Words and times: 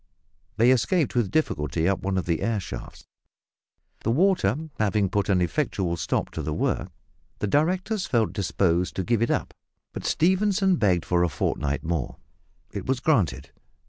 They 0.57 0.71
escaped 0.71 1.13
with 1.13 1.29
difficulty 1.29 1.87
up 1.87 2.01
one 2.01 2.17
of 2.17 2.25
the 2.25 2.41
air 2.41 2.59
shafts. 2.59 3.05
The 3.99 4.09
water 4.09 4.57
having 4.79 5.09
put 5.11 5.29
an 5.29 5.41
effectual 5.41 5.95
stop 5.95 6.31
to 6.31 6.41
the 6.41 6.55
work, 6.55 6.89
the 7.37 7.45
directors 7.45 8.07
felt 8.07 8.33
disposed 8.33 8.95
to 8.95 9.03
give 9.03 9.21
it 9.21 9.29
up, 9.29 9.53
but 9.93 10.03
Stephenson 10.03 10.77
begged 10.77 11.05
for 11.05 11.21
a 11.23 11.29
fortnight 11.29 11.83
more. 11.83 12.15
It 12.71 12.87
was 12.87 12.99
granted. 12.99 13.51